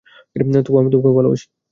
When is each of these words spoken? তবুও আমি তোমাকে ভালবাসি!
তবুও 0.65 0.79
আমি 0.81 0.89
তোমাকে 0.93 1.15
ভালবাসি! 1.17 1.45